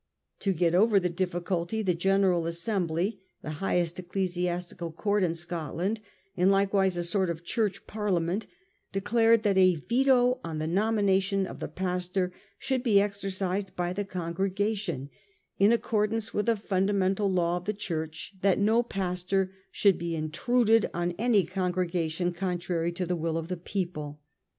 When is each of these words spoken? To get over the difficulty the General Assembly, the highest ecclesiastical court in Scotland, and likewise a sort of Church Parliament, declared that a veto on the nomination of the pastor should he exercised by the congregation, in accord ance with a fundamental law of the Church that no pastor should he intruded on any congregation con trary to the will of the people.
To 0.39 0.51
get 0.51 0.73
over 0.73 0.99
the 0.99 1.09
difficulty 1.11 1.83
the 1.83 1.93
General 1.93 2.47
Assembly, 2.47 3.21
the 3.43 3.51
highest 3.61 3.99
ecclesiastical 3.99 4.91
court 4.91 5.21
in 5.21 5.35
Scotland, 5.35 6.01
and 6.35 6.49
likewise 6.49 6.97
a 6.97 7.03
sort 7.03 7.29
of 7.29 7.43
Church 7.43 7.85
Parliament, 7.85 8.47
declared 8.91 9.43
that 9.43 9.59
a 9.59 9.75
veto 9.75 10.39
on 10.43 10.57
the 10.57 10.65
nomination 10.65 11.45
of 11.45 11.59
the 11.59 11.67
pastor 11.67 12.33
should 12.57 12.83
he 12.83 12.99
exercised 12.99 13.75
by 13.75 13.93
the 13.93 14.03
congregation, 14.03 15.11
in 15.59 15.71
accord 15.71 16.11
ance 16.13 16.33
with 16.33 16.49
a 16.49 16.55
fundamental 16.55 17.31
law 17.31 17.57
of 17.57 17.65
the 17.65 17.71
Church 17.71 18.33
that 18.41 18.57
no 18.57 18.81
pastor 18.81 19.51
should 19.69 20.01
he 20.01 20.15
intruded 20.15 20.89
on 20.95 21.11
any 21.19 21.45
congregation 21.45 22.33
con 22.33 22.57
trary 22.57 22.91
to 22.95 23.05
the 23.05 23.15
will 23.15 23.37
of 23.37 23.49
the 23.49 23.55
people. 23.57 24.19